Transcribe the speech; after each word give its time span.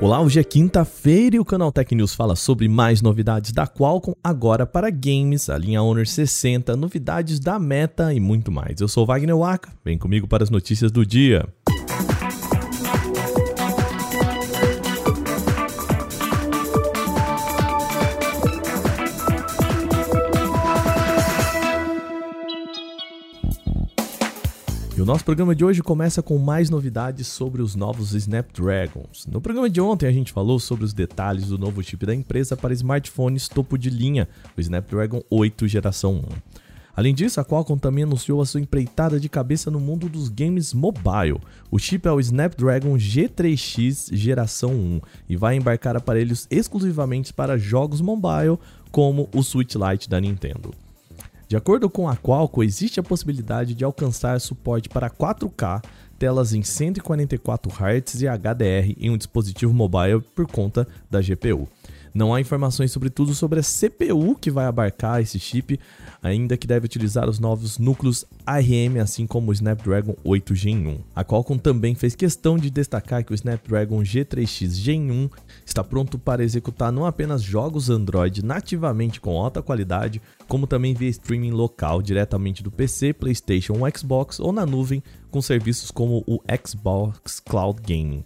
Olá, 0.00 0.18
hoje 0.22 0.40
é 0.40 0.42
quinta-feira 0.42 1.36
e 1.36 1.38
o 1.38 1.44
Canal 1.44 1.70
Tech 1.70 1.94
News 1.94 2.14
fala 2.14 2.34
sobre 2.34 2.66
mais 2.68 3.02
novidades 3.02 3.52
da 3.52 3.66
Qualcomm, 3.66 4.14
agora 4.24 4.64
para 4.64 4.88
games, 4.88 5.50
a 5.50 5.58
linha 5.58 5.82
Honor 5.82 6.06
60, 6.06 6.74
novidades 6.74 7.38
da 7.38 7.58
Meta 7.58 8.14
e 8.14 8.18
muito 8.18 8.50
mais. 8.50 8.80
Eu 8.80 8.88
sou 8.88 9.04
Wagner 9.04 9.36
Waka, 9.36 9.70
vem 9.84 9.98
comigo 9.98 10.26
para 10.26 10.42
as 10.42 10.48
notícias 10.48 10.90
do 10.90 11.04
dia. 11.04 11.46
Nosso 25.10 25.24
programa 25.24 25.56
de 25.56 25.64
hoje 25.64 25.82
começa 25.82 26.22
com 26.22 26.38
mais 26.38 26.70
novidades 26.70 27.26
sobre 27.26 27.60
os 27.60 27.74
novos 27.74 28.14
Snapdragons. 28.14 29.26
No 29.26 29.40
programa 29.40 29.68
de 29.68 29.80
ontem 29.80 30.06
a 30.06 30.12
gente 30.12 30.30
falou 30.30 30.60
sobre 30.60 30.84
os 30.84 30.92
detalhes 30.92 31.48
do 31.48 31.58
novo 31.58 31.82
chip 31.82 32.06
da 32.06 32.14
empresa 32.14 32.56
para 32.56 32.72
smartphones 32.72 33.48
topo 33.48 33.76
de 33.76 33.90
linha, 33.90 34.28
o 34.56 34.60
Snapdragon 34.60 35.20
8 35.28 35.66
geração 35.66 36.14
1. 36.14 36.22
Além 36.94 37.12
disso, 37.12 37.40
a 37.40 37.44
Qualcomm 37.44 37.76
também 37.76 38.04
anunciou 38.04 38.40
a 38.40 38.46
sua 38.46 38.60
empreitada 38.60 39.18
de 39.18 39.28
cabeça 39.28 39.68
no 39.68 39.80
mundo 39.80 40.08
dos 40.08 40.28
games 40.28 40.72
mobile. 40.72 41.40
O 41.72 41.78
chip 41.80 42.06
é 42.06 42.12
o 42.12 42.20
Snapdragon 42.20 42.94
G3X 42.94 44.14
geração 44.14 44.70
1 44.70 45.00
e 45.28 45.34
vai 45.34 45.56
embarcar 45.56 45.96
aparelhos 45.96 46.46
exclusivamente 46.48 47.34
para 47.34 47.58
jogos 47.58 48.00
mobile, 48.00 48.60
como 48.92 49.28
o 49.34 49.42
Switch 49.42 49.74
Lite 49.74 50.08
da 50.08 50.20
Nintendo. 50.20 50.72
De 51.50 51.56
acordo 51.56 51.90
com 51.90 52.08
a 52.08 52.16
Qualcomm, 52.16 52.62
existe 52.62 53.00
a 53.00 53.02
possibilidade 53.02 53.74
de 53.74 53.82
alcançar 53.82 54.40
suporte 54.40 54.88
para 54.88 55.10
4K, 55.10 55.82
telas 56.16 56.52
em 56.52 56.62
144 56.62 57.72
Hz 57.72 58.22
e 58.22 58.28
HDR 58.28 58.94
em 58.96 59.10
um 59.10 59.16
dispositivo 59.16 59.74
mobile 59.74 60.20
por 60.32 60.46
conta 60.46 60.86
da 61.10 61.20
GPU. 61.20 61.68
Não 62.12 62.34
há 62.34 62.40
informações 62.40 62.90
sobre 62.90 63.08
tudo 63.08 63.34
sobre 63.34 63.60
a 63.60 63.62
CPU 63.62 64.34
que 64.34 64.50
vai 64.50 64.66
abarcar 64.66 65.20
esse 65.20 65.38
chip, 65.38 65.78
ainda 66.20 66.56
que 66.56 66.66
deve 66.66 66.86
utilizar 66.86 67.28
os 67.28 67.38
novos 67.38 67.78
núcleos 67.78 68.24
ARM, 68.44 68.98
assim 69.00 69.26
como 69.26 69.50
o 69.50 69.52
Snapdragon 69.52 70.16
8 70.24 70.54
Gen 70.54 70.86
1. 70.88 70.98
A 71.14 71.24
Qualcomm 71.24 71.58
também 71.58 71.94
fez 71.94 72.16
questão 72.16 72.58
de 72.58 72.68
destacar 72.68 73.24
que 73.24 73.32
o 73.32 73.34
Snapdragon 73.34 74.02
G3X 74.02 74.72
Gen 74.72 75.10
1 75.10 75.30
está 75.64 75.84
pronto 75.84 76.18
para 76.18 76.42
executar 76.42 76.90
não 76.90 77.06
apenas 77.06 77.42
jogos 77.42 77.88
Android 77.88 78.44
nativamente 78.44 79.20
com 79.20 79.40
alta 79.40 79.62
qualidade, 79.62 80.20
como 80.48 80.66
também 80.66 80.94
via 80.94 81.08
streaming 81.08 81.52
local 81.52 82.02
diretamente 82.02 82.62
do 82.62 82.72
PC, 82.72 83.12
PlayStation 83.12 83.74
ou 83.74 83.88
Xbox 83.96 84.40
ou 84.40 84.52
na 84.52 84.66
nuvem 84.66 85.02
com 85.30 85.40
serviços 85.40 85.90
como 85.92 86.24
o 86.26 86.40
Xbox 86.66 87.38
Cloud 87.38 87.80
Gaming. 87.80 88.24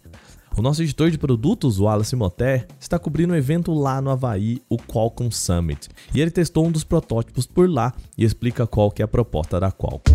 O 0.56 0.62
nosso 0.62 0.84
editor 0.84 1.10
de 1.10 1.18
produtos, 1.18 1.80
Wallace 1.80 2.14
Moter, 2.14 2.68
está 2.78 2.96
cobrindo 2.96 3.32
um 3.32 3.36
evento 3.36 3.74
lá 3.74 4.00
no 4.00 4.08
Havaí, 4.08 4.62
o 4.68 4.76
Qualcomm 4.76 5.28
Summit, 5.28 5.88
e 6.14 6.20
ele 6.20 6.30
testou 6.30 6.64
um 6.64 6.70
dos 6.70 6.84
protótipos 6.84 7.44
por 7.44 7.68
lá 7.68 7.92
e 8.16 8.24
explica 8.24 8.64
qual 8.64 8.88
que 8.88 9.02
é 9.02 9.04
a 9.04 9.08
proposta 9.08 9.58
da 9.58 9.72
Qualcomm. 9.72 10.14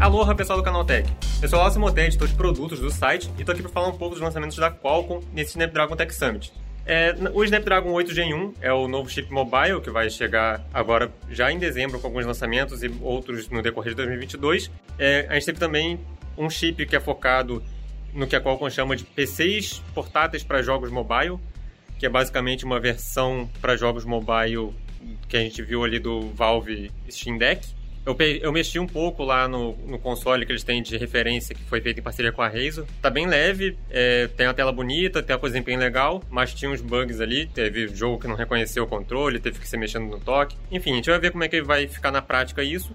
Aloha 0.00 0.34
pessoal 0.34 0.58
do 0.58 0.64
Canaltech, 0.64 1.12
eu 1.42 1.48
sou 1.50 1.58
o 1.58 1.60
Wallace 1.60 1.78
Moter, 1.78 2.06
editor 2.06 2.28
de 2.28 2.34
produtos 2.34 2.80
do 2.80 2.90
site, 2.90 3.30
e 3.36 3.40
estou 3.40 3.52
aqui 3.52 3.60
para 3.60 3.70
falar 3.70 3.88
um 3.88 3.98
pouco 3.98 4.14
dos 4.14 4.24
lançamentos 4.24 4.56
da 4.56 4.70
Qualcomm 4.70 5.20
nesse 5.34 5.50
Snapdragon 5.50 5.96
Tech 5.96 6.14
Summit. 6.14 6.50
É, 6.86 7.14
o 7.34 7.44
Snapdragon 7.44 7.92
8 7.92 8.14
Gen 8.14 8.32
1 8.32 8.54
é 8.62 8.72
o 8.72 8.88
novo 8.88 9.10
chip 9.10 9.30
mobile 9.30 9.82
que 9.82 9.90
vai 9.90 10.08
chegar 10.08 10.64
agora 10.72 11.12
já 11.28 11.52
em 11.52 11.58
dezembro 11.58 12.00
com 12.00 12.06
alguns 12.06 12.24
lançamentos 12.24 12.82
e 12.82 12.90
outros 13.02 13.50
no 13.50 13.60
decorrer 13.60 13.90
de 13.90 13.96
2022. 13.96 14.70
É, 14.98 15.26
a 15.28 15.34
gente 15.34 15.44
teve 15.44 15.58
também 15.58 16.00
um 16.38 16.48
chip 16.48 16.86
que 16.86 16.94
é 16.94 17.00
focado 17.00 17.62
no 18.16 18.26
que 18.26 18.34
a 18.34 18.40
Qualcomm 18.40 18.70
chama 18.70 18.96
de 18.96 19.04
PCs 19.04 19.82
portáteis 19.94 20.42
para 20.42 20.62
jogos 20.62 20.90
mobile, 20.90 21.38
que 21.98 22.06
é 22.06 22.08
basicamente 22.08 22.64
uma 22.64 22.80
versão 22.80 23.48
para 23.60 23.76
jogos 23.76 24.04
mobile 24.04 24.74
que 25.28 25.36
a 25.36 25.40
gente 25.40 25.62
viu 25.62 25.84
ali 25.84 25.98
do 25.98 26.32
Valve 26.32 26.90
Steam 27.10 27.36
Deck. 27.36 27.76
Eu, 28.06 28.16
eu 28.40 28.52
mexi 28.52 28.78
um 28.78 28.86
pouco 28.86 29.24
lá 29.24 29.48
no, 29.48 29.76
no, 29.78 29.98
console 29.98 30.46
que 30.46 30.52
eles 30.52 30.62
têm 30.62 30.80
de 30.80 30.96
referência, 30.96 31.56
que 31.56 31.62
foi 31.64 31.80
feito 31.80 31.98
em 31.98 32.02
parceria 32.02 32.30
com 32.30 32.40
a 32.40 32.46
Razer. 32.46 32.84
Tá 33.02 33.10
bem 33.10 33.26
leve, 33.26 33.76
é, 33.90 34.28
tem 34.28 34.46
uma 34.46 34.54
tela 34.54 34.70
bonita, 34.70 35.22
tem 35.22 35.34
uma 35.34 35.42
desempenho 35.42 35.80
legal, 35.80 36.22
mas 36.30 36.54
tinha 36.54 36.70
uns 36.70 36.80
bugs 36.80 37.20
ali. 37.20 37.46
Teve 37.46 37.88
jogo 37.88 38.20
que 38.20 38.28
não 38.28 38.36
reconheceu 38.36 38.84
o 38.84 38.86
controle, 38.86 39.40
teve 39.40 39.58
que 39.58 39.68
ser 39.68 39.76
mexendo 39.76 40.08
no 40.08 40.20
toque. 40.20 40.56
Enfim, 40.70 40.92
a 40.92 40.96
gente 40.96 41.10
vai 41.10 41.18
ver 41.18 41.32
como 41.32 41.42
é 41.42 41.48
que 41.48 41.60
vai 41.60 41.88
ficar 41.88 42.12
na 42.12 42.22
prática 42.22 42.62
isso 42.62 42.94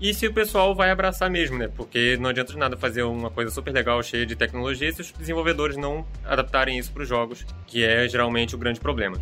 e 0.00 0.12
se 0.12 0.26
o 0.26 0.32
pessoal 0.32 0.74
vai 0.74 0.90
abraçar 0.90 1.30
mesmo, 1.30 1.56
né? 1.56 1.68
Porque 1.74 2.16
não 2.18 2.30
adianta 2.30 2.52
de 2.52 2.58
nada 2.58 2.76
fazer 2.76 3.02
uma 3.02 3.30
coisa 3.30 3.50
super 3.50 3.72
legal, 3.72 4.02
cheia 4.02 4.26
de 4.26 4.36
tecnologia, 4.36 4.92
se 4.92 5.00
os 5.00 5.12
desenvolvedores 5.12 5.76
não 5.76 6.06
adaptarem 6.24 6.78
isso 6.78 6.92
para 6.92 7.02
os 7.02 7.08
jogos, 7.08 7.46
que 7.66 7.82
é 7.84 8.06
geralmente 8.08 8.54
o 8.54 8.58
grande 8.58 8.78
problema. 8.78 9.16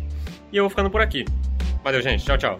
E 0.51 0.57
eu 0.57 0.63
vou 0.63 0.69
ficando 0.69 0.89
por 0.89 1.01
aqui. 1.01 1.25
Valeu, 1.83 2.01
gente. 2.01 2.25
Tchau, 2.25 2.37
tchau. 2.37 2.59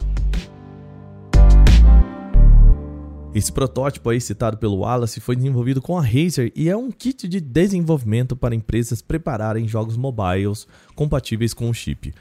Esse 3.33 3.51
protótipo 3.51 4.09
aí 4.09 4.21
citado 4.21 4.55
pelo 4.55 4.77
Wallace 4.77 5.19
foi 5.19 5.35
desenvolvido 5.35 5.81
com 5.81 5.97
a 5.97 6.01
Razer 6.01 6.53
e 6.55 6.69
é 6.69 6.77
um 6.77 6.89
kit 6.89 7.27
de 7.27 7.41
desenvolvimento 7.41 8.33
para 8.33 8.55
empresas 8.55 9.01
prepararem 9.01 9.67
jogos 9.67 9.97
mobiles 9.97 10.65
compatíveis 10.95 11.53
com 11.53 11.69
o 11.69 11.73
chip. 11.73 12.13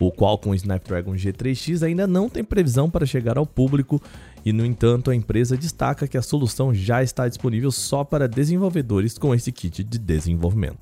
O 0.00 0.10
Qualcomm 0.10 0.54
Snapdragon 0.54 1.12
G3X 1.12 1.82
ainda 1.82 2.06
não 2.06 2.30
tem 2.30 2.42
previsão 2.42 2.88
para 2.88 3.04
chegar 3.04 3.36
ao 3.36 3.44
público 3.44 4.00
e, 4.44 4.50
no 4.50 4.64
entanto, 4.64 5.10
a 5.10 5.14
empresa 5.14 5.58
destaca 5.58 6.08
que 6.08 6.16
a 6.16 6.22
solução 6.22 6.72
já 6.72 7.02
está 7.02 7.28
disponível 7.28 7.70
só 7.70 8.02
para 8.02 8.26
desenvolvedores 8.26 9.18
com 9.18 9.34
esse 9.34 9.52
kit 9.52 9.84
de 9.84 9.98
desenvolvimento. 9.98 10.80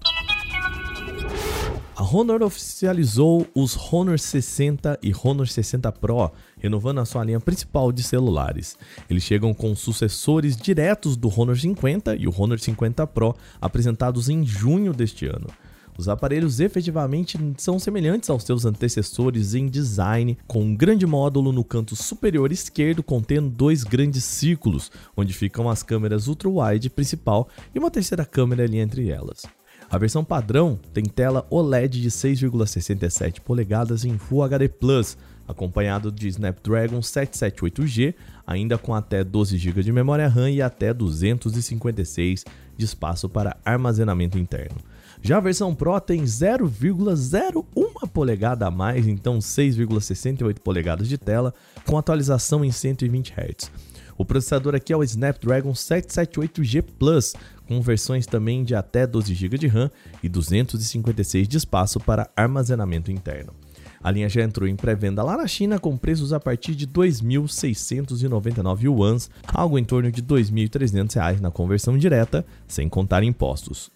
A 1.96 2.04
Honor 2.04 2.44
oficializou 2.44 3.44
os 3.52 3.76
Honor 3.92 4.20
60 4.20 5.00
e 5.02 5.12
Honor 5.12 5.48
60 5.48 5.90
Pro, 5.90 6.30
renovando 6.56 7.00
a 7.00 7.04
sua 7.04 7.24
linha 7.24 7.40
principal 7.40 7.90
de 7.90 8.04
celulares. 8.04 8.78
Eles 9.10 9.24
chegam 9.24 9.52
com 9.52 9.74
sucessores 9.74 10.56
diretos 10.56 11.16
do 11.16 11.28
Honor 11.28 11.58
50 11.58 12.14
e 12.14 12.28
o 12.28 12.34
Honor 12.40 12.60
50 12.60 13.04
Pro, 13.08 13.34
apresentados 13.60 14.28
em 14.28 14.46
junho 14.46 14.92
deste 14.92 15.26
ano. 15.26 15.48
Os 15.98 16.08
aparelhos 16.08 16.60
efetivamente 16.60 17.36
são 17.56 17.76
semelhantes 17.76 18.30
aos 18.30 18.44
seus 18.44 18.64
antecessores 18.64 19.52
em 19.54 19.66
design, 19.66 20.38
com 20.46 20.62
um 20.62 20.76
grande 20.76 21.04
módulo 21.04 21.50
no 21.50 21.64
canto 21.64 21.96
superior 21.96 22.52
esquerdo 22.52 23.02
contendo 23.02 23.50
dois 23.50 23.82
grandes 23.82 24.22
círculos, 24.22 24.92
onde 25.16 25.34
ficam 25.34 25.68
as 25.68 25.82
câmeras 25.82 26.28
ultra-wide 26.28 26.88
principal 26.88 27.48
e 27.74 27.80
uma 27.80 27.90
terceira 27.90 28.24
câmera 28.24 28.62
ali 28.62 28.78
entre 28.78 29.10
elas. 29.10 29.42
A 29.90 29.98
versão 29.98 30.24
padrão 30.24 30.78
tem 30.94 31.04
tela 31.04 31.44
OLED 31.50 32.00
de 32.00 32.10
6,67 32.12 33.40
polegadas 33.40 34.04
em 34.04 34.16
Full 34.18 34.44
HD 34.44 34.68
Plus, 34.68 35.18
acompanhado 35.48 36.12
de 36.12 36.28
Snapdragon 36.28 37.00
778G, 37.00 38.14
ainda 38.46 38.78
com 38.78 38.94
até 38.94 39.24
12 39.24 39.58
GB 39.58 39.82
de 39.82 39.90
memória 39.90 40.28
RAM 40.28 40.48
e 40.48 40.62
até 40.62 40.94
256 40.94 42.44
de 42.76 42.84
espaço 42.84 43.28
para 43.28 43.56
armazenamento 43.64 44.38
interno. 44.38 44.76
Já 45.22 45.38
a 45.38 45.40
versão 45.40 45.74
Pro 45.74 46.00
tem 46.00 46.22
0,01 46.22 48.08
polegada 48.08 48.66
a 48.66 48.70
mais, 48.70 49.06
então 49.06 49.38
6,68 49.38 50.60
polegadas 50.60 51.08
de 51.08 51.18
tela, 51.18 51.52
com 51.84 51.98
atualização 51.98 52.64
em 52.64 52.70
120 52.70 53.32
Hz. 53.32 53.70
O 54.16 54.24
processador 54.24 54.74
aqui 54.74 54.92
é 54.92 54.96
o 54.96 55.04
Snapdragon 55.04 55.72
778G 55.72 56.82
Plus, 56.98 57.34
com 57.68 57.80
versões 57.80 58.26
também 58.26 58.64
de 58.64 58.74
até 58.74 59.06
12 59.06 59.32
GB 59.34 59.58
de 59.58 59.68
RAM 59.68 59.90
e 60.22 60.28
256 60.28 61.46
de 61.46 61.56
espaço 61.56 62.00
para 62.00 62.28
armazenamento 62.34 63.12
interno. 63.12 63.52
A 64.02 64.10
linha 64.10 64.28
já 64.28 64.42
entrou 64.42 64.68
em 64.68 64.74
pré-venda 64.76 65.22
lá 65.22 65.36
na 65.36 65.46
China 65.46 65.78
com 65.78 65.96
preços 65.96 66.32
a 66.32 66.40
partir 66.40 66.74
de 66.74 66.86
2.699 66.86 68.82
yuans, 68.82 69.30
algo 69.46 69.78
em 69.78 69.84
torno 69.84 70.10
de 70.10 70.20
R$ 70.20 70.26
2.300 70.26 71.40
na 71.40 71.50
conversão 71.50 71.98
direta, 71.98 72.44
sem 72.66 72.88
contar 72.88 73.22
impostos. 73.22 73.90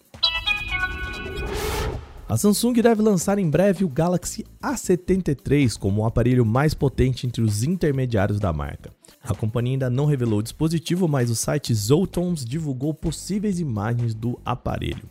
A 2.33 2.37
Samsung 2.37 2.73
deve 2.73 2.99
lançar 2.99 3.37
em 3.37 3.47
breve 3.47 3.85
o 3.85 3.87
Galaxy 3.87 4.43
A73 4.59 5.77
como 5.77 6.01
o 6.01 6.05
aparelho 6.07 6.43
mais 6.43 6.73
potente 6.73 7.27
entre 7.27 7.43
os 7.43 7.61
intermediários 7.61 8.39
da 8.39 8.51
marca. 8.51 8.89
A 9.23 9.35
companhia 9.35 9.73
ainda 9.73 9.87
não 9.87 10.07
revelou 10.07 10.39
o 10.39 10.41
dispositivo, 10.41 11.07
mas 11.07 11.29
o 11.29 11.35
site 11.35 11.71
Zotons 11.75 12.43
divulgou 12.43 12.91
possíveis 12.91 13.59
imagens 13.59 14.15
do 14.15 14.39
aparelho. 14.43 15.07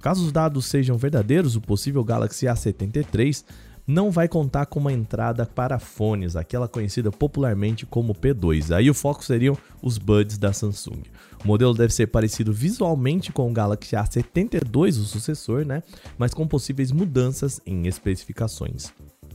Caso 0.00 0.24
os 0.24 0.32
dados 0.32 0.64
sejam 0.64 0.96
verdadeiros, 0.96 1.56
o 1.56 1.60
possível 1.60 2.02
Galaxy 2.02 2.46
A73 2.46 3.44
não 3.86 4.10
vai 4.10 4.28
contar 4.28 4.66
com 4.66 4.78
uma 4.78 4.92
entrada 4.92 5.44
para 5.44 5.78
fones, 5.78 6.36
aquela 6.36 6.68
conhecida 6.68 7.10
popularmente 7.10 7.84
como 7.84 8.14
P2. 8.14 8.74
Aí 8.74 8.88
o 8.88 8.94
foco 8.94 9.24
seriam 9.24 9.56
os 9.82 9.98
buds 9.98 10.38
da 10.38 10.52
Samsung. 10.52 11.02
O 11.44 11.46
modelo 11.46 11.74
deve 11.74 11.92
ser 11.92 12.06
parecido 12.06 12.52
visualmente 12.52 13.32
com 13.32 13.50
o 13.50 13.52
Galaxy 13.52 13.96
A72, 13.96 15.00
o 15.00 15.04
sucessor, 15.04 15.64
né? 15.64 15.82
Mas 16.16 16.32
com 16.32 16.46
possíveis 16.46 16.92
mudanças 16.92 17.60
em 17.66 17.86
especificações. 17.86 18.92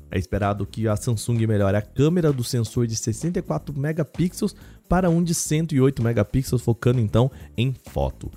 É 0.09 0.17
esperado 0.17 0.65
que 0.65 0.87
a 0.87 0.95
Samsung 0.95 1.45
melhore 1.45 1.75
a 1.75 1.81
câmera 1.81 2.31
do 2.31 2.43
sensor 2.43 2.87
de 2.87 2.95
64 2.95 3.77
megapixels 3.77 4.55
para 4.87 5.09
um 5.09 5.21
de 5.21 5.33
108 5.33 6.01
megapixels, 6.01 6.61
focando 6.61 7.01
então 7.01 7.29
em 7.57 7.75
foto. 7.89 8.31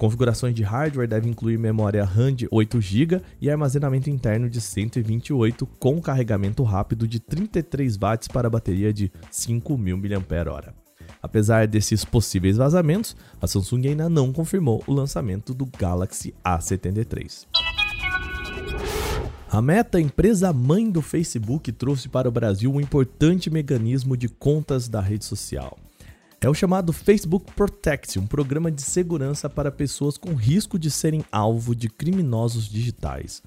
Configurações 0.00 0.54
de 0.54 0.62
hardware 0.62 1.06
devem 1.06 1.30
incluir 1.30 1.58
memória 1.58 2.02
RAM 2.02 2.32
de 2.32 2.48
8 2.50 2.80
GB 2.80 3.20
e 3.38 3.50
armazenamento 3.50 4.08
interno 4.08 4.48
de 4.48 4.58
128 4.58 5.66
com 5.78 6.00
carregamento 6.00 6.62
rápido 6.62 7.06
de 7.06 7.20
33 7.20 7.98
watts 7.98 8.26
para 8.26 8.48
bateria 8.48 8.94
de 8.94 9.12
5.000 9.30 9.98
mAh. 9.98 10.72
Apesar 11.22 11.66
desses 11.66 12.02
possíveis 12.02 12.56
vazamentos, 12.56 13.14
a 13.42 13.46
Samsung 13.46 13.88
ainda 13.88 14.08
não 14.08 14.32
confirmou 14.32 14.82
o 14.86 14.94
lançamento 14.94 15.52
do 15.52 15.66
Galaxy 15.66 16.32
A73. 16.42 17.46
A 19.50 19.60
Meta, 19.60 20.00
empresa 20.00 20.50
mãe 20.50 20.90
do 20.90 21.02
Facebook, 21.02 21.70
trouxe 21.72 22.08
para 22.08 22.26
o 22.26 22.32
Brasil 22.32 22.72
um 22.72 22.80
importante 22.80 23.50
mecanismo 23.50 24.16
de 24.16 24.30
contas 24.30 24.88
da 24.88 25.02
rede 25.02 25.26
social. 25.26 25.76
É 26.42 26.48
o 26.48 26.54
chamado 26.54 26.90
Facebook 26.90 27.52
Protect, 27.52 28.18
um 28.18 28.26
programa 28.26 28.70
de 28.70 28.80
segurança 28.80 29.46
para 29.46 29.70
pessoas 29.70 30.16
com 30.16 30.32
risco 30.32 30.78
de 30.78 30.90
serem 30.90 31.22
alvo 31.30 31.76
de 31.76 31.90
criminosos 31.90 32.66
digitais. 32.66 33.42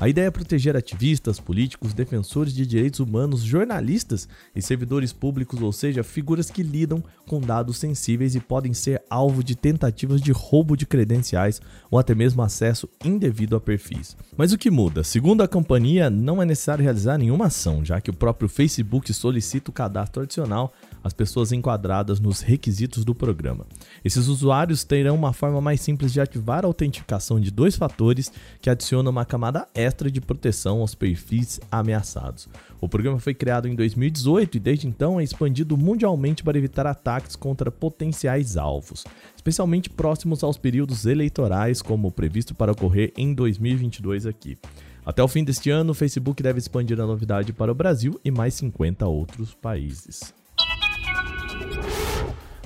A 0.00 0.08
ideia 0.08 0.28
é 0.28 0.30
proteger 0.30 0.74
ativistas, 0.74 1.38
políticos, 1.38 1.92
defensores 1.92 2.54
de 2.54 2.64
direitos 2.64 3.00
humanos, 3.00 3.42
jornalistas 3.42 4.26
e 4.56 4.62
servidores 4.62 5.12
públicos, 5.12 5.60
ou 5.60 5.70
seja, 5.70 6.02
figuras 6.02 6.50
que 6.50 6.62
lidam 6.62 7.04
com 7.26 7.38
dados 7.38 7.76
sensíveis 7.76 8.34
e 8.34 8.40
podem 8.40 8.72
ser 8.72 9.02
alvo 9.10 9.44
de 9.44 9.54
tentativas 9.54 10.22
de 10.22 10.32
roubo 10.32 10.74
de 10.74 10.86
credenciais 10.86 11.60
ou 11.90 11.98
até 11.98 12.14
mesmo 12.14 12.40
acesso 12.40 12.88
indevido 13.04 13.54
a 13.54 13.60
perfis. 13.60 14.16
Mas 14.34 14.54
o 14.54 14.56
que 14.56 14.70
muda? 14.70 15.04
Segundo 15.04 15.42
a 15.42 15.48
companhia, 15.48 16.08
não 16.08 16.40
é 16.40 16.46
necessário 16.46 16.82
realizar 16.82 17.18
nenhuma 17.18 17.48
ação, 17.48 17.84
já 17.84 18.00
que 18.00 18.08
o 18.08 18.14
próprio 18.14 18.48
Facebook 18.48 19.12
solicita 19.12 19.68
o 19.68 19.74
cadastro 19.74 20.22
adicional 20.22 20.72
às 21.02 21.12
pessoas 21.12 21.52
enquadradas 21.52 22.20
nos 22.20 22.40
requisitos 22.40 23.04
do 23.04 23.14
programa. 23.14 23.66
Esses 24.04 24.26
usuários 24.28 24.84
terão 24.84 25.14
uma 25.14 25.32
forma 25.32 25.60
mais 25.60 25.80
simples 25.80 26.12
de 26.12 26.20
ativar 26.20 26.64
a 26.64 26.66
autenticação 26.66 27.40
de 27.40 27.50
dois 27.50 27.76
fatores 27.76 28.32
que 28.60 28.70
adiciona 28.70 29.10
uma 29.10 29.24
camada 29.24 29.66
extra 29.74 30.10
de 30.10 30.20
proteção 30.20 30.80
aos 30.80 30.94
perfis 30.94 31.60
ameaçados. 31.70 32.48
O 32.80 32.88
programa 32.88 33.18
foi 33.18 33.34
criado 33.34 33.68
em 33.68 33.74
2018 33.74 34.56
e 34.56 34.60
desde 34.60 34.86
então 34.86 35.20
é 35.20 35.24
expandido 35.24 35.76
mundialmente 35.76 36.42
para 36.42 36.56
evitar 36.56 36.86
ataques 36.86 37.36
contra 37.36 37.70
potenciais 37.70 38.56
alvos, 38.56 39.04
especialmente 39.36 39.90
próximos 39.90 40.42
aos 40.42 40.56
períodos 40.56 41.04
eleitorais, 41.06 41.82
como 41.82 42.10
previsto 42.10 42.54
para 42.54 42.72
ocorrer 42.72 43.12
em 43.16 43.34
2022 43.34 44.26
aqui. 44.26 44.56
Até 45.04 45.22
o 45.22 45.28
fim 45.28 45.42
deste 45.42 45.70
ano, 45.70 45.92
o 45.92 45.94
Facebook 45.94 46.42
deve 46.42 46.58
expandir 46.58 47.00
a 47.00 47.06
novidade 47.06 47.52
para 47.52 47.72
o 47.72 47.74
Brasil 47.74 48.20
e 48.24 48.30
mais 48.30 48.54
50 48.54 49.06
outros 49.06 49.54
países. 49.54 50.39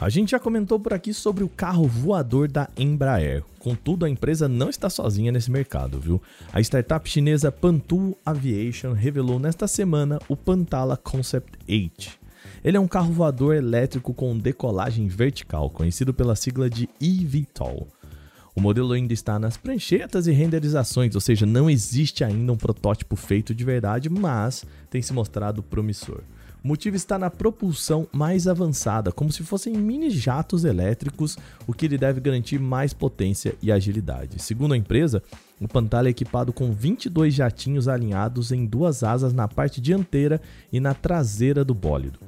A 0.04 0.10
gente 0.10 0.32
já 0.32 0.38
comentou 0.38 0.78
por 0.78 0.92
aqui 0.92 1.14
sobre 1.14 1.42
o 1.42 1.48
carro 1.48 1.88
voador 1.88 2.46
da 2.46 2.68
Embraer. 2.76 3.42
Contudo, 3.58 4.04
a 4.04 4.10
empresa 4.10 4.46
não 4.46 4.68
está 4.68 4.90
sozinha 4.90 5.32
nesse 5.32 5.50
mercado, 5.50 5.98
viu? 5.98 6.20
A 6.52 6.60
startup 6.60 7.08
chinesa 7.08 7.50
Pantu 7.50 8.14
Aviation 8.22 8.92
revelou 8.92 9.38
nesta 9.38 9.66
semana 9.66 10.18
o 10.28 10.36
Pantala 10.36 10.94
Concept 10.98 11.58
8. 11.66 12.18
Ele 12.62 12.76
é 12.76 12.80
um 12.80 12.86
carro 12.86 13.14
voador 13.14 13.54
elétrico 13.56 14.12
com 14.12 14.36
decolagem 14.36 15.08
vertical, 15.08 15.70
conhecido 15.70 16.12
pela 16.12 16.36
sigla 16.36 16.68
de 16.68 16.86
eVTOL. 17.00 17.88
O 18.54 18.60
modelo 18.60 18.92
ainda 18.92 19.14
está 19.14 19.38
nas 19.38 19.56
pranchetas 19.56 20.26
e 20.26 20.32
renderizações, 20.32 21.14
ou 21.14 21.20
seja, 21.22 21.46
não 21.46 21.70
existe 21.70 22.22
ainda 22.22 22.52
um 22.52 22.58
protótipo 22.58 23.16
feito 23.16 23.54
de 23.54 23.64
verdade, 23.64 24.10
mas 24.10 24.66
tem 24.90 25.00
se 25.00 25.14
mostrado 25.14 25.62
promissor. 25.62 26.20
O 26.64 26.68
motivo 26.68 26.96
está 26.96 27.18
na 27.18 27.28
propulsão 27.28 28.08
mais 28.10 28.48
avançada, 28.48 29.12
como 29.12 29.30
se 29.30 29.42
fossem 29.42 29.74
mini 29.74 30.08
jatos 30.08 30.64
elétricos, 30.64 31.36
o 31.66 31.74
que 31.74 31.86
lhe 31.86 31.98
deve 31.98 32.22
garantir 32.22 32.58
mais 32.58 32.94
potência 32.94 33.54
e 33.62 33.70
agilidade. 33.70 34.40
Segundo 34.40 34.72
a 34.72 34.76
empresa, 34.76 35.22
o 35.60 35.68
Pantala 35.68 36.08
é 36.08 36.10
equipado 36.10 36.54
com 36.54 36.72
22 36.72 37.34
jatinhos 37.34 37.86
alinhados 37.86 38.50
em 38.50 38.64
duas 38.64 39.04
asas 39.04 39.34
na 39.34 39.46
parte 39.46 39.78
dianteira 39.78 40.40
e 40.72 40.80
na 40.80 40.94
traseira 40.94 41.62
do 41.62 41.74
bólido. 41.74 42.18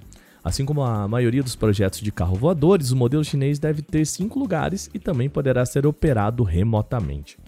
Assim 0.45 0.67
como 0.67 0.83
a 0.83 1.09
maioria 1.09 1.43
dos 1.43 1.57
projetos 1.57 2.01
de 2.01 2.13
carro 2.13 2.37
voadores, 2.37 2.91
o 2.91 2.97
modelo 2.97 3.25
chinês 3.25 3.59
deve 3.59 3.81
ter 3.81 4.07
cinco 4.07 4.39
lugares 4.39 4.91
e 4.93 4.99
também 4.99 5.31
poderá 5.31 5.65
ser 5.65 5.87
operado 5.87 6.43
remotamente. 6.43 7.39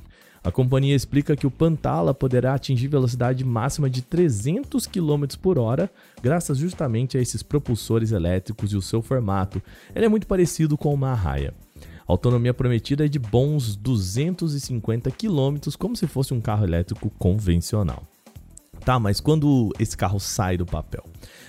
A 0.43 0.51
companhia 0.51 0.95
explica 0.95 1.37
que 1.37 1.47
o 1.47 1.51
Pantala 1.51 2.15
poderá 2.15 2.55
atingir 2.55 2.89
velocidade 2.89 3.45
máxima 3.45 3.91
de 3.91 4.03
300 4.03 4.87
km 4.87 5.25
por 5.41 5.59
hora, 5.59 5.91
graças 6.23 6.59
justamente 6.59 7.19
a 7.19 7.21
esses 7.21 7.43
propulsores 7.43 8.13
elétricos 8.13 8.73
e 8.73 8.77
o 8.77 8.83
seu 8.83 9.03
formato. 9.03 9.61
Ele 9.95 10.07
é 10.07 10.09
muito 10.09 10.27
parecido 10.27 10.77
com 10.77 10.95
uma 10.95 11.11
arraia. 11.11 11.53
A 12.09 12.13
autonomia 12.13 12.55
prometida 12.55 13.05
é 13.05 13.09
de 13.09 13.19
bons 13.19 13.77
250 13.77 15.11
km, 15.11 15.59
como 15.79 15.95
se 15.95 16.07
fosse 16.07 16.33
um 16.33 16.41
carro 16.41 16.65
elétrico 16.65 17.11
convencional. 17.19 18.03
Tá, 18.85 18.99
mas 18.99 19.21
quando 19.21 19.71
esse 19.79 19.97
carro 19.97 20.19
sai 20.19 20.57
do 20.57 20.65
papel? 20.65 21.05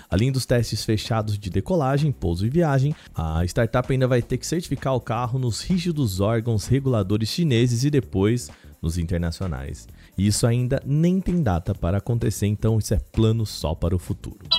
Além 0.09 0.31
dos 0.31 0.45
testes 0.45 0.83
fechados 0.83 1.37
de 1.37 1.49
decolagem, 1.49 2.11
pouso 2.11 2.45
e 2.45 2.49
viagem, 2.49 2.93
a 3.15 3.45
startup 3.45 3.89
ainda 3.89 4.07
vai 4.07 4.21
ter 4.21 4.37
que 4.37 4.45
certificar 4.45 4.95
o 4.95 4.99
carro 4.99 5.39
nos 5.39 5.61
rígidos 5.61 6.19
órgãos 6.19 6.65
reguladores 6.65 7.29
chineses 7.29 7.83
e 7.83 7.89
depois 7.89 8.49
nos 8.81 8.97
internacionais. 8.97 9.87
E 10.17 10.27
isso 10.27 10.45
ainda 10.45 10.81
nem 10.85 11.19
tem 11.21 11.41
data 11.41 11.73
para 11.73 11.97
acontecer, 11.97 12.47
então 12.47 12.77
isso 12.77 12.93
é 12.93 12.99
plano 12.99 13.45
só 13.45 13.73
para 13.73 13.95
o 13.95 13.99
futuro. 13.99 14.58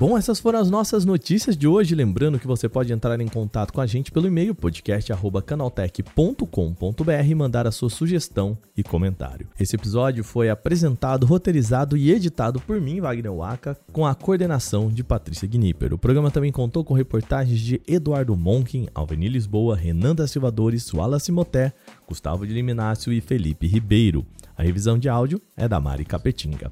Bom, 0.00 0.16
essas 0.16 0.38
foram 0.38 0.60
as 0.60 0.70
nossas 0.70 1.04
notícias 1.04 1.56
de 1.56 1.66
hoje. 1.66 1.92
Lembrando 1.92 2.38
que 2.38 2.46
você 2.46 2.68
pode 2.68 2.92
entrar 2.92 3.20
em 3.20 3.26
contato 3.26 3.72
com 3.72 3.80
a 3.80 3.86
gente 3.86 4.12
pelo 4.12 4.28
e-mail 4.28 4.54
podcast@canaltech.com.br 4.54 7.28
e 7.28 7.34
mandar 7.34 7.66
a 7.66 7.72
sua 7.72 7.90
sugestão 7.90 8.56
e 8.76 8.84
comentário. 8.84 9.48
Esse 9.58 9.74
episódio 9.74 10.22
foi 10.22 10.50
apresentado, 10.50 11.26
roteirizado 11.26 11.96
e 11.96 12.12
editado 12.12 12.60
por 12.60 12.80
mim, 12.80 13.00
Wagner 13.00 13.32
Waka, 13.32 13.76
com 13.92 14.06
a 14.06 14.14
coordenação 14.14 14.88
de 14.88 15.02
Patrícia 15.02 15.48
Gnipper. 15.48 15.92
O 15.92 15.98
programa 15.98 16.30
também 16.30 16.52
contou 16.52 16.84
com 16.84 16.94
reportagens 16.94 17.58
de 17.58 17.82
Eduardo 17.84 18.36
Monkin, 18.36 18.86
Alveni 18.94 19.28
Lisboa, 19.28 19.74
Renan 19.74 20.14
da 20.14 20.28
Silva 20.28 20.52
Dores, 20.52 20.94
Wallace 20.94 21.32
Moté, 21.32 21.72
Gustavo 22.06 22.46
de 22.46 22.54
Liminácio 22.54 23.12
e 23.12 23.20
Felipe 23.20 23.66
Ribeiro. 23.66 24.24
A 24.56 24.62
revisão 24.62 24.96
de 24.96 25.08
áudio 25.08 25.42
é 25.56 25.66
da 25.66 25.80
Mari 25.80 26.04
Capetinga. 26.04 26.70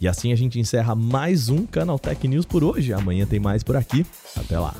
E 0.00 0.08
assim 0.08 0.32
a 0.32 0.36
gente 0.36 0.58
encerra 0.58 0.94
mais 0.94 1.50
um 1.50 1.66
Canal 1.66 1.98
Tech 1.98 2.26
News 2.26 2.46
por 2.46 2.64
hoje. 2.64 2.92
Amanhã 2.92 3.26
tem 3.26 3.38
mais 3.38 3.62
por 3.62 3.76
aqui. 3.76 4.06
Até 4.34 4.58
lá. 4.58 4.74